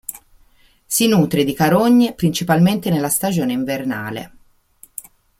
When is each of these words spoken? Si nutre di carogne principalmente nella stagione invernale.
Si 0.83 1.07
nutre 1.07 1.43
di 1.43 1.53
carogne 1.53 2.15
principalmente 2.15 2.89
nella 2.89 3.07
stagione 3.07 3.53
invernale. 3.53 4.31